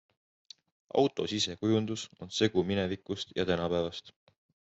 [1.01, 4.13] Auto sisekujundus on segu minevikust ja tänapäevast.